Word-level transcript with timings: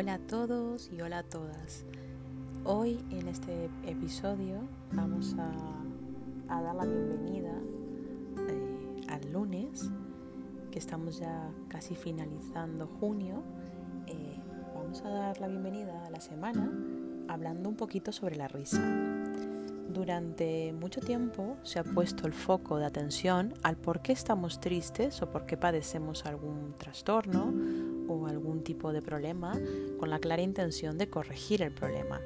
Hola 0.00 0.14
a 0.14 0.18
todos 0.20 0.92
y 0.92 1.00
hola 1.00 1.18
a 1.18 1.22
todas. 1.24 1.84
Hoy 2.62 3.04
en 3.10 3.26
este 3.26 3.68
episodio 3.84 4.60
vamos 4.92 5.34
a, 5.36 6.62
dar 6.62 6.76
la 6.76 6.84
bienvenida 6.84 7.52
eh, 8.48 9.06
al 9.08 9.32
lunes, 9.32 9.90
que 10.70 10.78
estamos 10.78 11.18
ya 11.18 11.50
casi 11.66 11.96
finalizando 11.96 12.86
junio. 12.86 13.42
Eh, 14.06 14.36
vamos 14.72 15.02
a 15.02 15.08
dar 15.08 15.40
la 15.40 15.48
bienvenida 15.48 16.06
a 16.06 16.10
la 16.10 16.20
semana 16.20 16.72
hablando 17.26 17.68
un 17.68 17.74
poquito 17.74 18.12
sobre 18.12 18.36
la 18.36 18.46
risa. 18.46 18.80
Durante 19.88 20.72
mucho 20.74 21.00
tiempo 21.00 21.56
se 21.64 21.80
ha 21.80 21.82
puesto 21.82 22.28
el 22.28 22.34
foco 22.34 22.76
de 22.76 22.86
atención 22.86 23.52
al 23.64 23.76
por 23.76 24.00
qué 24.00 24.12
estamos 24.12 24.60
tristes 24.60 25.20
o 25.22 25.32
por 25.32 25.44
qué 25.44 25.56
padecemos 25.56 26.24
algún 26.24 26.74
trastorno 26.78 27.52
o 28.08 28.26
algún 28.26 28.62
tipo 28.62 28.92
de 28.92 29.02
problema 29.02 29.52
con 29.98 30.10
la 30.10 30.18
clara 30.18 30.42
intención 30.42 30.98
de 30.98 31.08
corregir 31.08 31.62
el 31.62 31.72
problema. 31.72 32.20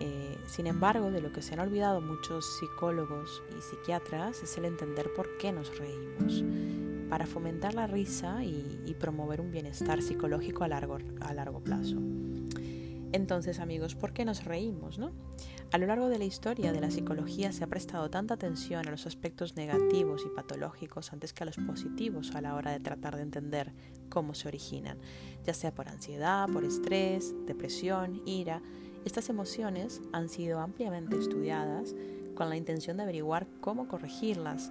Eh, 0.00 0.36
sin 0.46 0.66
embargo, 0.66 1.10
de 1.10 1.20
lo 1.20 1.32
que 1.32 1.42
se 1.42 1.54
han 1.54 1.60
olvidado 1.60 2.00
muchos 2.00 2.58
psicólogos 2.58 3.42
y 3.56 3.62
psiquiatras 3.62 4.42
es 4.42 4.58
el 4.58 4.66
entender 4.66 5.12
por 5.14 5.38
qué 5.38 5.52
nos 5.52 5.76
reímos, 5.78 6.44
para 7.08 7.26
fomentar 7.26 7.74
la 7.74 7.86
risa 7.86 8.44
y, 8.44 8.94
promover 8.98 9.42
un 9.42 9.50
bienestar 9.50 10.00
psicológico 10.00 10.64
a 10.64 10.68
largo, 10.68 10.96
a 11.20 11.34
largo 11.34 11.60
plazo. 11.60 11.96
Entonces, 13.16 13.60
amigos, 13.60 13.94
¿por 13.94 14.12
qué 14.12 14.26
nos 14.26 14.44
reímos? 14.44 14.98
No? 14.98 15.10
A 15.72 15.78
lo 15.78 15.86
largo 15.86 16.10
de 16.10 16.18
la 16.18 16.26
historia 16.26 16.70
de 16.70 16.82
la 16.82 16.90
psicología 16.90 17.50
se 17.50 17.64
ha 17.64 17.66
prestado 17.66 18.10
tanta 18.10 18.34
atención 18.34 18.86
a 18.86 18.90
los 18.90 19.06
aspectos 19.06 19.56
negativos 19.56 20.24
y 20.26 20.36
patológicos 20.36 21.14
antes 21.14 21.32
que 21.32 21.42
a 21.42 21.46
los 21.46 21.56
positivos 21.56 22.34
a 22.34 22.42
la 22.42 22.54
hora 22.54 22.72
de 22.72 22.80
tratar 22.80 23.16
de 23.16 23.22
entender 23.22 23.72
cómo 24.10 24.34
se 24.34 24.48
originan, 24.48 24.98
ya 25.46 25.54
sea 25.54 25.74
por 25.74 25.88
ansiedad, 25.88 26.46
por 26.52 26.62
estrés, 26.62 27.34
depresión, 27.46 28.20
ira. 28.26 28.60
Estas 29.06 29.30
emociones 29.30 30.02
han 30.12 30.28
sido 30.28 30.60
ampliamente 30.60 31.16
estudiadas 31.16 31.94
con 32.34 32.50
la 32.50 32.58
intención 32.58 32.98
de 32.98 33.04
averiguar 33.04 33.46
cómo 33.62 33.88
corregirlas. 33.88 34.70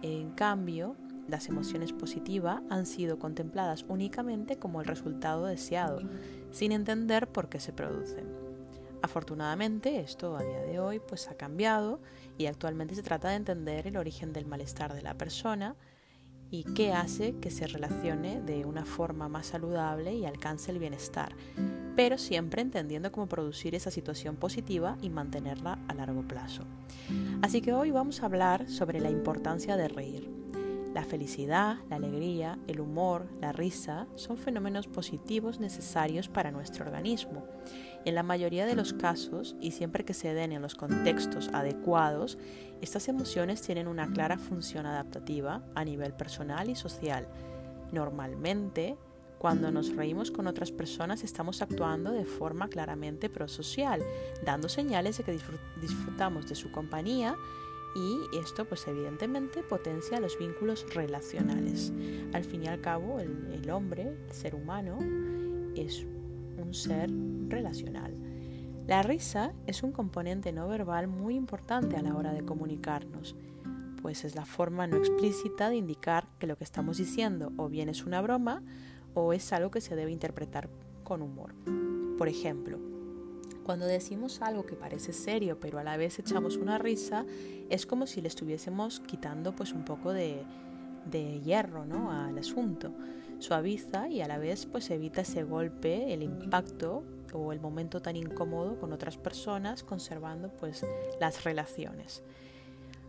En 0.00 0.30
cambio, 0.30 0.96
las 1.28 1.48
emociones 1.48 1.92
positivas 1.92 2.62
han 2.70 2.86
sido 2.86 3.18
contempladas 3.18 3.84
únicamente 3.86 4.56
como 4.56 4.80
el 4.80 4.86
resultado 4.86 5.44
deseado, 5.44 6.00
sin 6.52 6.70
entender 6.70 7.26
por 7.28 7.48
qué 7.48 7.58
se 7.58 7.72
producen. 7.72 8.26
Afortunadamente 9.02 9.98
esto 9.98 10.36
a 10.36 10.44
día 10.44 10.60
de 10.60 10.78
hoy 10.78 11.00
pues 11.00 11.28
ha 11.28 11.34
cambiado 11.36 12.00
y 12.38 12.46
actualmente 12.46 12.94
se 12.94 13.02
trata 13.02 13.30
de 13.30 13.36
entender 13.36 13.88
el 13.88 13.96
origen 13.96 14.32
del 14.32 14.46
malestar 14.46 14.94
de 14.94 15.02
la 15.02 15.14
persona 15.14 15.74
y 16.52 16.64
qué 16.74 16.92
hace 16.92 17.34
que 17.40 17.50
se 17.50 17.66
relacione 17.66 18.40
de 18.42 18.66
una 18.66 18.84
forma 18.84 19.26
más 19.28 19.46
saludable 19.46 20.14
y 20.14 20.26
alcance 20.26 20.70
el 20.70 20.78
bienestar, 20.78 21.34
pero 21.96 22.18
siempre 22.18 22.60
entendiendo 22.60 23.10
cómo 23.10 23.26
producir 23.26 23.74
esa 23.74 23.90
situación 23.90 24.36
positiva 24.36 24.98
y 25.00 25.08
mantenerla 25.08 25.78
a 25.88 25.94
largo 25.94 26.22
plazo. 26.28 26.64
Así 27.40 27.62
que 27.62 27.72
hoy 27.72 27.90
vamos 27.90 28.22
a 28.22 28.26
hablar 28.26 28.68
sobre 28.68 29.00
la 29.00 29.10
importancia 29.10 29.78
de 29.78 29.88
reír. 29.88 30.41
La 30.94 31.04
felicidad, 31.04 31.78
la 31.88 31.96
alegría, 31.96 32.58
el 32.66 32.78
humor, 32.78 33.26
la 33.40 33.52
risa 33.52 34.06
son 34.14 34.36
fenómenos 34.36 34.88
positivos 34.88 35.58
necesarios 35.58 36.28
para 36.28 36.50
nuestro 36.50 36.84
organismo. 36.84 37.46
En 38.04 38.14
la 38.14 38.22
mayoría 38.22 38.66
de 38.66 38.74
los 38.74 38.92
casos, 38.92 39.56
y 39.58 39.70
siempre 39.70 40.04
que 40.04 40.12
se 40.12 40.34
den 40.34 40.52
en 40.52 40.60
los 40.60 40.74
contextos 40.74 41.48
adecuados, 41.54 42.36
estas 42.82 43.08
emociones 43.08 43.62
tienen 43.62 43.88
una 43.88 44.10
clara 44.10 44.36
función 44.36 44.84
adaptativa 44.84 45.62
a 45.74 45.84
nivel 45.84 46.12
personal 46.12 46.68
y 46.68 46.74
social. 46.74 47.26
Normalmente, 47.90 48.98
cuando 49.38 49.70
nos 49.70 49.96
reímos 49.96 50.30
con 50.30 50.46
otras 50.46 50.72
personas 50.72 51.24
estamos 51.24 51.62
actuando 51.62 52.12
de 52.12 52.26
forma 52.26 52.68
claramente 52.68 53.30
prosocial, 53.30 54.02
dando 54.44 54.68
señales 54.68 55.18
de 55.18 55.24
que 55.24 55.38
disfrutamos 55.80 56.48
de 56.48 56.54
su 56.54 56.70
compañía 56.70 57.34
y 57.94 58.20
esto 58.36 58.64
pues 58.64 58.86
evidentemente 58.88 59.62
potencia 59.62 60.20
los 60.20 60.38
vínculos 60.38 60.86
relacionales. 60.94 61.92
Al 62.32 62.44
fin 62.44 62.64
y 62.64 62.68
al 62.68 62.80
cabo 62.80 63.20
el, 63.20 63.70
hombre, 63.70 64.16
el 64.26 64.32
ser 64.32 64.54
humano, 64.54 64.98
es 65.74 66.06
un 66.56 66.74
ser 66.74 67.10
relacional. 67.48 68.14
La 68.86 69.02
risa 69.02 69.52
es 69.66 69.82
un 69.82 69.92
componente 69.92 70.52
no 70.52 70.68
verbal 70.68 71.06
muy 71.06 71.36
importante 71.36 71.96
a 71.96 72.02
la 72.02 72.16
hora 72.16 72.32
de 72.32 72.44
comunicarnos, 72.44 73.36
pues 74.00 74.24
es 74.24 74.34
la 74.34 74.44
forma 74.44 74.86
no 74.86 74.96
explícita 74.96 75.70
de 75.70 75.76
indicar 75.76 76.26
que 76.38 76.46
lo 76.46 76.56
que 76.56 76.64
estamos 76.64 76.98
diciendo 76.98 77.52
o 77.56 77.68
bien 77.68 77.88
es 77.88 78.04
una 78.04 78.20
broma 78.20 78.62
o 79.14 79.32
es 79.32 79.52
algo 79.52 79.70
que 79.70 79.80
se 79.80 79.94
debe 79.94 80.10
interpretar 80.10 80.68
con 81.04 81.22
humor. 81.22 81.54
Por 82.18 82.28
ejemplo, 82.28 82.91
cuando 83.64 83.86
decimos 83.86 84.40
algo 84.42 84.66
que 84.66 84.74
parece 84.74 85.12
serio 85.12 85.58
pero 85.60 85.78
a 85.78 85.84
la 85.84 85.96
vez 85.96 86.18
echamos 86.18 86.56
una 86.56 86.78
risa, 86.78 87.24
es 87.70 87.86
como 87.86 88.06
si 88.06 88.20
le 88.20 88.28
estuviésemos 88.28 89.00
quitando 89.00 89.54
pues 89.54 89.72
un 89.72 89.84
poco 89.84 90.12
de, 90.12 90.44
hierro 91.44 91.84
¿no? 91.84 92.10
al 92.10 92.38
asunto. 92.38 92.92
Suaviza 93.38 94.08
y 94.08 94.20
a 94.20 94.28
la 94.28 94.38
vez 94.38 94.66
pues 94.66 94.90
evita 94.90 95.22
ese 95.22 95.42
golpe, 95.42 96.14
el 96.14 96.22
impacto 96.22 97.02
o 97.32 97.52
el 97.52 97.60
momento 97.60 98.00
tan 98.00 98.14
incómodo 98.16 98.78
con 98.78 98.92
otras 98.92 99.16
personas, 99.16 99.82
conservando 99.82 100.48
pues 100.48 100.84
las 101.20 101.42
relaciones. 101.44 102.22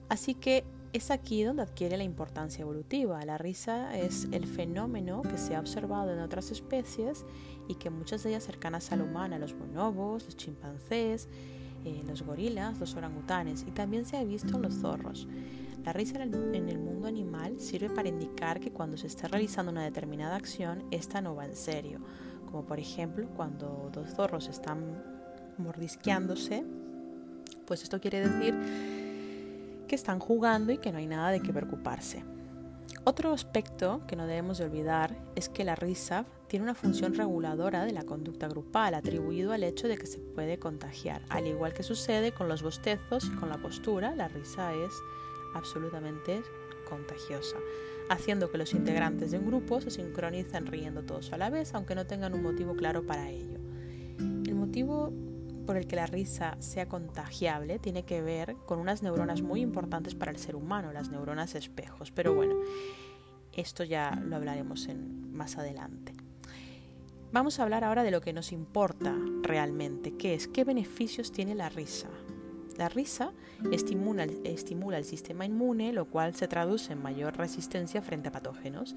Así 0.09 0.33
que 0.33 0.63
es 0.93 1.09
aquí 1.09 1.43
donde 1.43 1.63
adquiere 1.63 1.97
la 1.97 2.03
importancia 2.03 2.61
evolutiva. 2.61 3.25
La 3.25 3.39
risa 3.39 3.97
es 3.97 4.27
el 4.31 4.45
fenómeno 4.45 5.23
que 5.23 5.39
se 5.39 5.55
ha 5.55 5.59
observado 5.59 6.13
en 6.13 6.19
otras 6.19 6.51
especies 6.51 7.25
y 7.67 7.75
que 7.75 7.89
muchas 7.89 8.21
de 8.21 8.29
ellas 8.29 8.43
cercanas 8.43 8.91
a 8.91 8.95
la 8.95 9.03
humana, 9.03 9.39
los 9.39 9.57
bonobos, 9.57 10.23
los 10.25 10.37
chimpancés, 10.37 11.27
eh, 11.83 12.03
los 12.07 12.21
gorilas, 12.21 12.79
los 12.79 12.95
orangutanes 12.95 13.65
y 13.67 13.71
también 13.71 14.05
se 14.05 14.17
ha 14.17 14.23
visto 14.23 14.55
en 14.55 14.61
los 14.61 14.75
zorros. 14.75 15.27
La 15.83 15.93
risa 15.93 16.21
en 16.23 16.69
el, 16.69 16.77
mundo 16.77 17.07
animal 17.07 17.59
sirve 17.59 17.89
para 17.89 18.07
indicar 18.07 18.59
que 18.59 18.71
cuando 18.71 18.95
se 18.95 19.07
está 19.07 19.27
realizando 19.27 19.71
una 19.71 19.83
determinada 19.83 20.35
acción, 20.35 20.83
esta 20.91 21.19
no 21.21 21.35
va 21.35 21.45
en 21.45 21.55
serio, 21.55 21.99
como 22.45 22.65
por 22.65 22.79
ejemplo 22.79 23.27
cuando 23.35 23.89
dos 23.91 24.11
zorros 24.11 24.47
están 24.47 25.03
mordisqueándose, 25.57 26.63
pues 27.65 27.83
esto 27.83 27.99
quiere 27.99 28.29
decir 28.29 28.92
que 29.93 29.97
están 29.97 30.17
jugando 30.17 30.73
y 30.73 30.79
que 30.79 30.91
no 30.91 30.97
hay 30.97 31.05
nada 31.05 31.29
de 31.29 31.39
qué 31.39 31.53
preocuparse. 31.53 32.25
Otro 33.03 33.31
aspecto 33.31 34.01
que 34.07 34.15
no 34.15 34.25
debemos 34.25 34.57
de 34.57 34.65
olvidar 34.65 35.15
es 35.35 35.49
que 35.49 35.63
la 35.63 35.75
risa 35.75 36.25
tiene 36.47 36.63
una 36.63 36.73
función 36.73 37.13
reguladora 37.13 37.85
de 37.85 37.91
la 37.91 38.01
conducta 38.01 38.47
grupal, 38.47 38.95
atribuido 38.95 39.53
al 39.53 39.61
hecho 39.63 39.87
de 39.87 39.99
que 39.99 40.07
se 40.07 40.17
puede 40.17 40.57
contagiar. 40.57 41.21
Al 41.29 41.45
igual 41.45 41.73
que 41.73 41.83
sucede 41.83 42.31
con 42.31 42.47
los 42.47 42.63
bostezos 42.63 43.25
y 43.25 43.35
con 43.35 43.49
la 43.49 43.59
postura, 43.59 44.15
la 44.15 44.29
risa 44.29 44.73
es 44.73 44.91
absolutamente 45.53 46.41
contagiosa, 46.89 47.57
haciendo 48.09 48.49
que 48.49 48.57
los 48.57 48.73
integrantes 48.73 49.29
de 49.29 49.37
un 49.37 49.45
grupo 49.45 49.79
se 49.79 49.91
sincronicen 49.91 50.65
riendo 50.65 51.03
todos 51.03 51.31
a 51.33 51.37
la 51.37 51.51
vez, 51.51 51.75
aunque 51.75 51.93
no 51.93 52.07
tengan 52.07 52.33
un 52.33 52.41
motivo 52.41 52.75
claro 52.75 53.05
para 53.05 53.29
ello. 53.29 53.59
El 54.17 54.55
motivo 54.55 55.13
por 55.65 55.77
el 55.77 55.87
que 55.87 55.95
la 55.95 56.05
risa 56.05 56.55
sea 56.59 56.87
contagiable 56.87 57.79
tiene 57.79 58.03
que 58.03 58.21
ver 58.21 58.55
con 58.65 58.79
unas 58.79 59.03
neuronas 59.03 59.41
muy 59.41 59.61
importantes 59.61 60.15
para 60.15 60.31
el 60.31 60.37
ser 60.37 60.55
humano, 60.55 60.91
las 60.91 61.09
neuronas 61.09 61.55
espejos. 61.55 62.11
Pero 62.11 62.33
bueno, 62.33 62.55
esto 63.53 63.83
ya 63.83 64.11
lo 64.23 64.35
hablaremos 64.35 64.87
en, 64.87 65.33
más 65.33 65.57
adelante. 65.57 66.13
Vamos 67.31 67.59
a 67.59 67.63
hablar 67.63 67.83
ahora 67.83 68.03
de 68.03 68.11
lo 68.11 68.21
que 68.21 68.31
nos 68.31 68.51
importa 68.51 69.15
realmente, 69.41 70.15
que 70.15 70.35
es 70.35 70.47
qué 70.47 70.63
beneficios 70.63 71.31
tiene 71.31 71.55
la 71.55 71.69
risa. 71.69 72.07
La 72.77 72.89
risa 72.89 73.31
estimula, 73.71 74.23
el 74.23 75.05
sistema 75.05 75.45
inmune, 75.45 75.93
lo 75.93 76.05
cual 76.05 76.33
se 76.33 76.47
traduce 76.47 76.93
en 76.93 77.01
mayor 77.01 77.37
resistencia 77.37 78.01
frente 78.01 78.29
a 78.29 78.31
patógenos. 78.31 78.95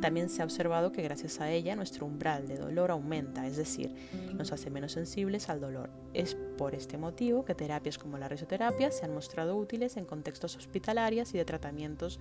También 0.00 0.28
se 0.28 0.42
ha 0.42 0.44
observado 0.44 0.92
que 0.92 1.02
gracias 1.02 1.40
a 1.40 1.50
ella 1.50 1.74
nuestro 1.76 2.06
umbral 2.06 2.46
de 2.46 2.56
dolor 2.56 2.90
aumenta, 2.90 3.46
es 3.46 3.56
decir, 3.56 3.94
nos 4.34 4.52
hace 4.52 4.70
menos 4.70 4.92
sensibles 4.92 5.48
al 5.48 5.60
dolor. 5.60 5.90
Es 6.14 6.36
por 6.56 6.74
este 6.74 6.98
motivo 6.98 7.44
que 7.44 7.54
terapias 7.54 7.98
como 7.98 8.16
la 8.16 8.28
risoterapia 8.28 8.90
se 8.90 9.04
han 9.04 9.14
mostrado 9.14 9.56
útiles 9.56 9.96
en 9.96 10.04
contextos 10.04 10.56
hospitalarios 10.56 11.34
y 11.34 11.38
de 11.38 11.44
tratamientos 11.44 12.20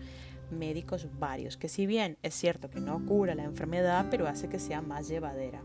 médicos 0.51 1.07
varios, 1.19 1.57
que 1.57 1.69
si 1.69 1.85
bien 1.85 2.17
es 2.23 2.33
cierto 2.33 2.69
que 2.69 2.79
no 2.79 3.05
cura 3.05 3.35
la 3.35 3.43
enfermedad, 3.43 4.07
pero 4.09 4.27
hace 4.27 4.49
que 4.49 4.59
sea 4.59 4.81
más 4.81 5.07
llevadera. 5.07 5.61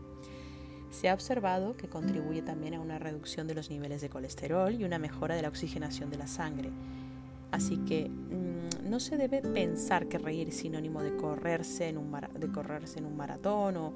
Se 0.91 1.09
ha 1.09 1.13
observado 1.13 1.75
que 1.75 1.87
contribuye 1.87 2.41
también 2.41 2.73
a 2.73 2.81
una 2.81 2.99
reducción 2.99 3.47
de 3.47 3.55
los 3.55 3.69
niveles 3.69 4.01
de 4.01 4.09
colesterol 4.09 4.73
y 4.73 4.83
una 4.83 4.99
mejora 4.99 5.35
de 5.35 5.41
la 5.41 5.47
oxigenación 5.47 6.09
de 6.09 6.17
la 6.17 6.27
sangre. 6.27 6.69
Así 7.51 7.77
que 7.77 8.09
mm, 8.09 8.89
no 8.89 8.99
se 8.99 9.17
debe 9.17 9.41
pensar 9.41 10.07
que 10.07 10.17
reír 10.17 10.49
es 10.49 10.57
sinónimo 10.57 11.01
de 11.01 11.15
correrse 11.15 11.87
en 11.87 11.97
un, 11.97 12.11
de 12.11 12.51
correrse 12.51 12.99
en 12.99 13.05
un 13.05 13.15
maratón, 13.15 13.93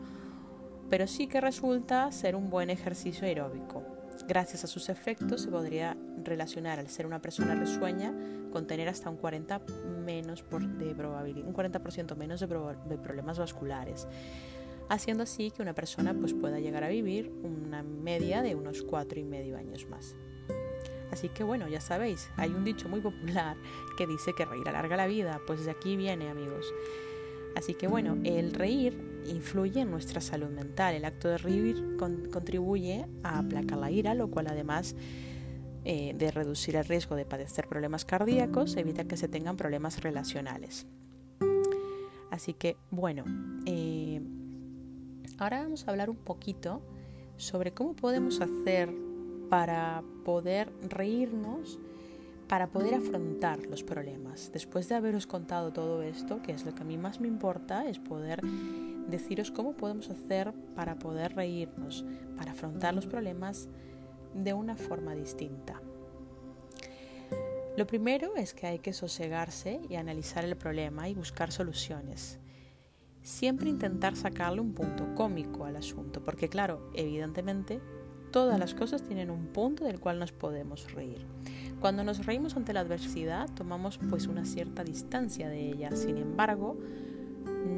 pero 0.90 1.06
sí 1.06 1.28
que 1.28 1.42
resulta 1.42 2.12
ser 2.12 2.36
un 2.36 2.50
buen 2.50 2.70
ejercicio 2.70 3.28
aeróbico. 3.28 3.84
Gracias 4.28 4.64
a 4.64 4.68
sus 4.68 4.88
efectos 4.90 5.42
se 5.42 5.50
podría 5.50 5.98
relacionar 6.24 6.80
al 6.80 6.88
ser 6.88 7.06
una 7.06 7.22
persona 7.22 7.56
risueña 7.56 8.14
con 8.52 8.66
tener 8.66 8.88
hasta 8.88 9.10
un 9.10 9.20
40%, 9.20 9.62
menos 10.04 10.44
de, 10.50 11.44
un 11.44 11.54
40 11.54 11.82
menos 12.16 12.40
de 12.40 12.98
problemas 12.98 13.38
vasculares. 13.38 14.08
Haciendo 14.90 15.24
así 15.24 15.52
que 15.52 15.62
una 15.62 15.74
persona 15.74 16.14
pues, 16.14 16.34
pueda 16.34 16.60
llegar 16.60 16.84
a 16.84 16.90
vivir 16.90 17.32
una 17.44 17.84
media 17.84 18.42
de 18.42 18.56
unos 18.56 18.84
cuatro 18.84 19.20
y 19.20 19.24
medio 19.24 19.58
años 19.58 19.88
más. 19.90 20.16
Así 21.12 21.30
que 21.30 21.44
bueno, 21.44 21.68
ya 21.68 21.80
sabéis, 21.80 22.30
hay 22.36 22.52
un 22.52 22.64
dicho 22.64 22.90
muy 22.90 23.00
popular 23.00 23.56
que 23.98 24.08
dice 24.08 24.34
que 24.34 24.46
reír 24.46 24.68
alarga 24.68 24.98
la 24.98 25.08
vida, 25.08 25.40
pues 25.48 25.66
de 25.66 25.72
aquí 25.72 25.96
viene 25.96 26.30
amigos. 26.30 26.74
Así 27.56 27.74
que 27.74 27.88
bueno, 27.88 28.18
el 28.26 28.52
reír 28.54 29.22
influye 29.28 29.82
en 29.82 29.92
nuestra 29.92 30.20
salud 30.20 30.50
mental. 30.50 30.94
El 30.94 31.06
acto 31.06 31.30
de 31.30 31.38
reír 31.38 31.98
contribuye 31.98 33.06
a 33.24 33.40
aplacar 33.40 33.78
la 33.78 33.92
ira, 33.92 34.14
lo 34.14 34.30
cual 34.30 34.48
además 34.48 34.96
eh, 35.86 36.14
de 36.18 36.32
reducir 36.32 36.76
el 36.76 36.84
riesgo 36.84 37.16
de 37.16 37.26
padecer 37.26 37.68
problemas 37.68 38.04
cardíacos, 38.06 38.76
evita 38.76 39.06
que 39.06 39.18
se 39.18 39.28
tengan 39.28 39.56
problemas 39.56 40.02
relacionales. 40.02 40.86
Así 42.30 42.54
que 42.54 42.76
bueno, 42.92 43.24
eh, 43.66 43.95
ahora 45.38 45.64
vamos 45.64 45.88
a 45.88 45.92
hablar 45.92 46.10
un 46.10 46.18
poquito 46.18 46.82
sobre 47.38 47.74
cómo 47.74 47.96
podemos 47.96 48.42
hacer 48.42 48.94
para 49.50 50.04
poder 50.24 50.72
reírnos 50.90 51.80
para 52.48 52.68
poder 52.68 52.96
afrontar 52.96 53.66
los 53.66 53.84
problemas. 53.84 54.52
Después 54.54 54.88
de 54.88 54.96
haberos 54.96 55.28
contado 55.28 55.74
todo 55.74 56.02
esto, 56.04 56.42
que 56.42 56.52
es 56.52 56.66
lo 56.66 56.76
que 56.76 56.84
a 56.84 56.86
mí 56.86 56.98
más 56.98 57.20
me 57.20 57.28
importa, 57.28 57.88
es 57.88 58.00
poder 58.00 58.42
deciros 59.08 59.52
cómo 59.52 59.74
podemos 59.74 60.10
hacer 60.10 60.54
para 60.76 60.96
poder 60.96 61.36
reírnos, 61.36 62.06
para 62.38 62.52
afrontar 62.52 62.94
los 62.94 63.08
problemas 63.08 63.68
de 64.34 64.54
una 64.54 64.76
forma 64.76 65.16
distinta. 65.16 65.82
Lo 67.78 67.88
primero 67.88 68.36
es 68.36 68.54
que 68.54 68.68
hay 68.68 68.80
que 68.80 68.94
sosegarse 68.94 69.82
y 69.90 69.96
analizar 69.96 70.46
el 70.46 70.56
problema 70.56 71.10
y 71.10 71.14
buscar 71.14 71.52
soluciones. 71.52 72.40
Siempre 73.26 73.72
intentar 73.72 74.16
sacarle 74.16 74.62
un 74.62 74.74
punto 74.74 75.16
cómico 75.16 75.66
al 75.66 75.78
asunto, 75.78 76.24
porque 76.24 76.48
claro, 76.48 76.92
evidentemente 76.94 77.82
todas 78.30 78.60
las 78.60 78.76
cosas 78.76 79.02
tienen 79.02 79.32
un 79.32 79.48
punto 79.48 79.84
del 79.84 80.00
cual 80.00 80.20
nos 80.20 80.32
podemos 80.32 80.94
reír. 80.94 81.26
Cuando 81.82 82.04
nos 82.04 82.24
reímos 82.28 82.56
ante 82.56 82.72
la 82.72 82.82
adversidad, 82.82 83.50
tomamos 83.56 83.98
pues 84.12 84.28
una 84.28 84.46
cierta 84.46 84.84
distancia 84.84 85.50
de 85.50 85.72
ella. 85.72 85.96
Sin 85.96 86.18
embargo, 86.18 86.78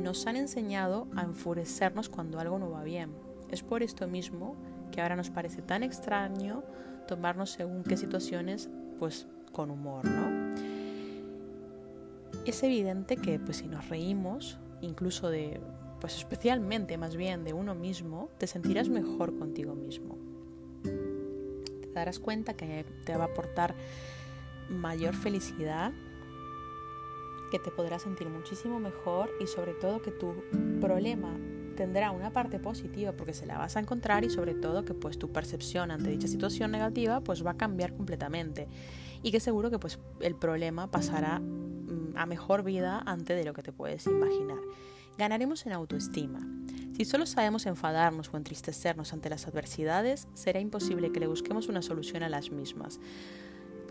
nos 0.03 0.27
han 0.27 0.35
enseñado 0.35 1.07
a 1.15 1.21
enfurecernos 1.21 2.09
cuando 2.09 2.41
algo 2.41 2.59
no 2.59 2.69
va 2.69 2.83
bien. 2.83 3.11
Es 3.49 3.63
por 3.63 3.83
esto 3.83 4.05
mismo 4.05 4.57
que 4.91 4.99
ahora 4.99 5.15
nos 5.15 5.29
parece 5.29 5.61
tan 5.61 5.81
extraño 5.81 6.65
tomarnos 7.07 7.51
según 7.51 7.83
qué 7.83 7.95
situaciones 7.95 8.69
pues 8.99 9.27
con 9.53 9.71
humor, 9.71 10.03
¿no? 10.03 10.57
Es 12.45 12.63
evidente 12.63 13.15
que 13.15 13.39
pues 13.39 13.57
si 13.57 13.69
nos 13.69 13.87
reímos, 13.87 14.59
incluso 14.81 15.29
de 15.29 15.59
pues 15.99 16.15
especialmente 16.15 16.97
más 16.97 17.15
bien 17.15 17.43
de 17.43 17.53
uno 17.53 17.75
mismo, 17.75 18.29
te 18.37 18.47
sentirás 18.47 18.89
mejor 18.89 19.37
contigo 19.37 19.75
mismo. 19.75 20.17
Darás 21.93 22.19
cuenta 22.19 22.53
que 22.53 22.85
te 23.05 23.15
va 23.17 23.23
a 23.23 23.27
aportar 23.27 23.73
mayor 24.69 25.15
felicidad, 25.15 25.91
que 27.51 27.59
te 27.59 27.71
podrás 27.71 28.03
sentir 28.03 28.29
muchísimo 28.29 28.79
mejor 28.79 29.31
y 29.41 29.47
sobre 29.47 29.73
todo 29.73 30.01
que 30.01 30.11
tu 30.11 30.35
problema 30.79 31.35
tendrá 31.75 32.11
una 32.11 32.31
parte 32.31 32.59
positiva 32.59 33.13
porque 33.13 33.33
se 33.33 33.45
la 33.45 33.57
vas 33.57 33.77
a 33.77 33.79
encontrar 33.79 34.25
y 34.25 34.29
sobre 34.29 34.53
todo 34.53 34.83
que 34.83 34.93
pues 34.93 35.17
tu 35.17 35.31
percepción 35.31 35.91
ante 35.91 36.09
dicha 36.09 36.27
situación 36.27 36.71
negativa 36.71 37.21
pues 37.21 37.45
va 37.45 37.51
a 37.51 37.57
cambiar 37.57 37.95
completamente. 37.95 38.67
Y 39.23 39.31
que 39.31 39.39
seguro 39.39 39.71
que 39.71 39.79
pues 39.79 39.99
el 40.19 40.35
problema 40.35 40.91
pasará 40.91 41.41
a 42.21 42.25
mejor 42.25 42.63
vida 42.63 43.01
antes 43.05 43.37
de 43.37 43.45
lo 43.45 43.53
que 43.53 43.63
te 43.63 43.71
puedes 43.71 44.05
imaginar. 44.07 44.59
Ganaremos 45.17 45.65
en 45.65 45.73
autoestima. 45.73 46.39
Si 46.95 47.05
solo 47.05 47.25
sabemos 47.25 47.65
enfadarnos 47.65 48.29
o 48.33 48.37
entristecernos 48.37 49.13
ante 49.13 49.29
las 49.29 49.47
adversidades, 49.47 50.27
será 50.33 50.59
imposible 50.59 51.11
que 51.11 51.19
le 51.19 51.27
busquemos 51.27 51.67
una 51.67 51.81
solución 51.81 52.23
a 52.23 52.29
las 52.29 52.51
mismas. 52.51 52.99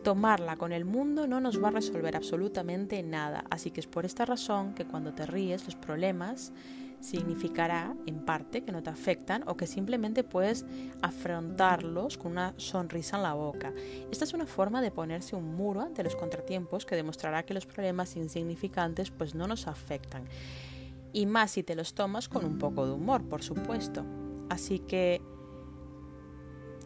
Tomarla 0.03 0.57
con 0.57 0.73
el 0.73 0.85
mundo 0.85 1.27
no 1.27 1.41
nos 1.41 1.63
va 1.63 1.69
a 1.69 1.73
resolver 1.73 2.17
absolutamente 2.17 3.03
nada, 3.03 3.45
así 3.51 3.71
que 3.71 3.81
es 3.81 3.87
por 3.87 4.05
esta 4.05 4.25
razón 4.25 4.75
que 4.75 4.85
cuando 4.85 5.15
te 5.15 5.27
ríes 5.27 5.65
los 5.65 5.75
problemas 5.75 6.53
significará 7.01 7.95
en 8.07 8.25
parte 8.25 8.63
que 8.63 8.73
no 8.73 8.83
te 8.83 8.91
afectan 8.91 9.45
o 9.47 9.57
que 9.57 9.67
simplemente 9.67 10.25
puedes 10.25 10.65
afrontarlos 11.03 12.19
con 12.19 12.33
una 12.33 12.55
sonrisa 12.57 13.17
en 13.17 13.23
la 13.23 13.35
boca. 13.35 13.73
Esta 14.11 14.25
es 14.25 14.35
una 14.35 14.47
forma 14.47 14.83
de 14.83 14.91
ponerse 14.91 15.37
un 15.37 15.55
muro 15.55 15.81
ante 15.81 16.03
los 16.03 16.17
contratiempos 16.17 16.87
que 16.87 16.97
demostrará 16.97 17.45
que 17.45 17.55
los 17.55 17.67
problemas 17.67 18.17
insignificantes 18.17 19.11
pues 19.11 19.35
no 19.35 19.47
nos 19.47 19.67
afectan 19.67 20.25
y 21.17 21.25
más 21.25 21.53
si 21.53 21.63
te 21.63 21.75
los 21.75 21.95
tomas 21.95 22.29
con 22.29 22.45
un 22.45 22.59
poco 22.59 22.87
de 22.87 22.93
humor, 22.93 23.27
por 23.27 23.43
supuesto. 23.43 24.05
Así 24.51 24.81
que, 24.81 25.23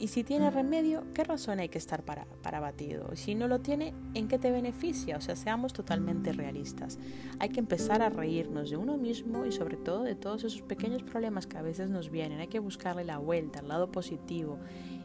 ¿y 0.01 0.09
si 0.09 0.25
tiene 0.25 0.51
remedio? 0.51 1.05
¿Qué 1.15 1.23
razón 1.23 1.61
hay 1.61 1.69
que 1.69 1.79
estar 1.79 2.03
para, 2.03 2.25
para 2.43 2.59
batido? 2.59 3.15
Si 3.15 3.35
no 3.35 3.47
lo 3.47 3.61
tiene, 3.61 3.95
¿en 4.15 4.27
qué 4.29 4.39
te 4.39 4.51
beneficia? 4.51 5.19
O 5.19 5.21
sea, 5.21 5.37
seamos 5.37 5.75
totalmente 5.75 6.33
realistas. 6.33 6.99
Hay 7.39 7.51
que 7.51 7.61
empezar 7.61 8.01
a 8.01 8.09
reírnos 8.09 8.71
de 8.71 8.79
uno 8.79 8.97
mismo 8.97 9.45
y 9.45 9.53
sobre 9.53 9.77
todo 9.77 10.03
de 10.03 10.15
todos 10.15 10.43
esos 10.45 10.63
pequeños 10.63 11.03
problemas 11.03 11.47
que 11.47 11.59
a 11.59 11.63
veces 11.63 11.91
nos 11.91 12.11
vienen. 12.11 12.41
Hay 12.41 12.49
que 12.49 12.59
buscarle 12.59 13.05
la 13.05 13.19
vuelta, 13.19 13.61
el 13.61 13.69
lado 13.69 13.93
positivo, 13.93 14.59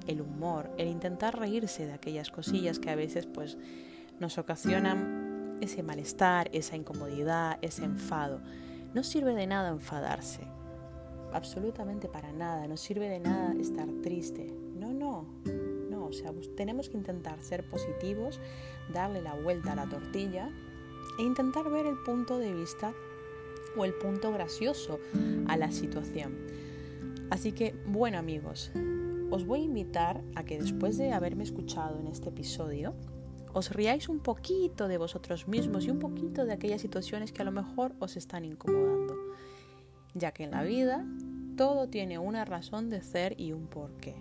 el 0.08 0.22
humor, 0.22 0.72
el 0.78 0.88
intentar 0.88 1.38
reírse 1.38 1.86
de 1.86 1.94
aquellas 1.94 2.32
cosillas 2.32 2.80
que 2.80 2.90
a 2.90 2.96
veces 2.96 3.26
pues 3.26 3.58
nos 4.20 4.38
ocasionan 4.38 5.58
ese 5.60 5.84
malestar, 5.84 6.50
esa 6.54 6.78
incomodidad, 6.78 7.58
ese 7.62 7.84
enfado. 7.84 8.40
No 8.94 9.04
sirve 9.04 9.36
de 9.36 9.46
nada 9.46 9.70
enfadarse, 9.70 10.48
absolutamente 11.34 12.08
para 12.08 12.32
nada, 12.32 12.66
no 12.68 12.78
sirve 12.78 13.10
de 13.10 13.20
nada 13.20 13.54
estar 13.60 13.90
triste. 14.02 14.65
O 16.08 16.14
sea, 16.14 16.32
tenemos 16.56 16.90
que 16.90 16.98
intentar 16.98 17.40
ser 17.42 17.64
positivos, 17.64 18.40
darle 18.94 19.22
la 19.22 19.34
vuelta 19.34 19.74
a 19.74 19.76
la 19.76 19.88
tortilla 19.88 20.50
e 21.20 21.24
intentar 21.24 21.70
ver 21.70 21.86
el 21.86 21.98
punto 21.98 22.38
de 22.38 22.54
vista 22.54 22.94
o 23.78 23.86
el 23.86 23.94
punto 23.94 24.32
gracioso 24.32 25.00
a 25.48 25.58
la 25.58 25.72
situación. 25.72 26.36
Así 27.30 27.52
que, 27.52 27.76
bueno 27.88 28.18
amigos, 28.18 28.72
os 29.32 29.46
voy 29.46 29.62
a 29.62 29.66
invitar 29.66 30.22
a 30.36 30.44
que 30.44 30.60
después 30.60 30.98
de 30.98 31.12
haberme 31.12 31.44
escuchado 31.44 32.00
en 32.00 32.08
este 32.08 32.30
episodio, 32.30 32.94
os 33.54 33.72
riáis 33.72 34.10
un 34.10 34.20
poquito 34.20 34.88
de 34.88 34.98
vosotros 34.98 35.48
mismos 35.48 35.86
y 35.86 35.90
un 35.90 36.00
poquito 36.00 36.46
de 36.46 36.54
aquellas 36.54 36.82
situaciones 36.82 37.32
que 37.32 37.42
a 37.42 37.46
lo 37.46 37.52
mejor 37.52 37.94
os 38.00 38.18
están 38.18 38.46
incomodando, 38.46 39.16
ya 40.14 40.32
que 40.32 40.44
en 40.44 40.52
la 40.52 40.64
vida 40.64 41.06
todo 41.56 41.88
tiene 41.88 42.20
una 42.20 42.46
razón 42.46 42.90
de 42.90 43.02
ser 43.02 43.40
y 43.40 43.54
un 43.54 43.68
porqué. 43.68 44.16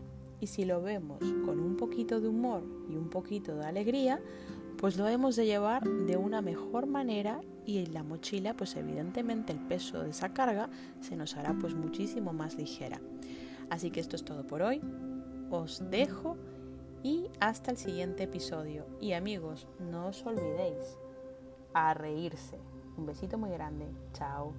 Y 0.44 0.46
si 0.46 0.66
lo 0.66 0.82
vemos 0.82 1.20
con 1.46 1.58
un 1.58 1.74
poquito 1.74 2.20
de 2.20 2.28
humor 2.28 2.62
y 2.90 2.96
un 2.96 3.08
poquito 3.08 3.56
de 3.56 3.64
alegría, 3.64 4.20
pues 4.76 4.98
lo 4.98 5.08
hemos 5.08 5.36
de 5.36 5.46
llevar 5.46 5.88
de 5.88 6.18
una 6.18 6.42
mejor 6.42 6.86
manera 6.86 7.40
y 7.64 7.78
en 7.78 7.94
la 7.94 8.02
mochila 8.02 8.52
pues 8.52 8.76
evidentemente 8.76 9.54
el 9.54 9.58
peso 9.58 10.02
de 10.02 10.10
esa 10.10 10.34
carga 10.34 10.68
se 11.00 11.16
nos 11.16 11.38
hará 11.38 11.56
pues 11.58 11.74
muchísimo 11.74 12.34
más 12.34 12.56
ligera. 12.56 13.00
Así 13.70 13.90
que 13.90 14.00
esto 14.00 14.16
es 14.16 14.24
todo 14.26 14.46
por 14.46 14.60
hoy. 14.60 14.82
Os 15.50 15.82
dejo 15.90 16.36
y 17.02 17.30
hasta 17.40 17.70
el 17.70 17.78
siguiente 17.78 18.24
episodio. 18.24 18.84
Y 19.00 19.14
amigos, 19.14 19.66
no 19.80 20.08
os 20.08 20.26
olvidéis 20.26 20.98
a 21.72 21.94
reírse. 21.94 22.58
Un 22.98 23.06
besito 23.06 23.38
muy 23.38 23.48
grande. 23.48 23.86
Chao. 24.12 24.52